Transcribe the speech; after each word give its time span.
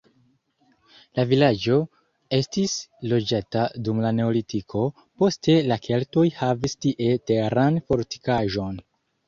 La 1.17 1.25
vilaĝo 1.31 1.75
estis 2.37 2.73
loĝata 3.11 3.67
dum 3.89 4.01
la 4.07 4.13
neolitiko, 4.21 4.83
poste 5.23 5.61
la 5.69 5.81
keltoj 5.87 6.27
havis 6.41 6.79
tie 6.87 7.15
teran 7.33 7.81
fortikaĵon. 7.91 8.85